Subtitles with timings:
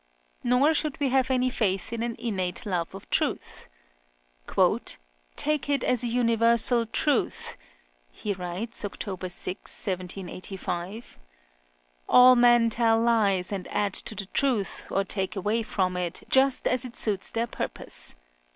[0.43, 3.67] Nor should we have any faith in an innate love of truth.
[5.35, 7.55] "Take it as an universal truth,"
[8.09, 11.19] he writes (October 6, 1785),
[12.09, 16.65] "all men tell lies, and add to the truth, or take away from it, just
[16.65, 18.15] as it suits their purpose.